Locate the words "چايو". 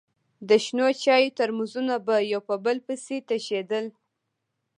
1.03-1.35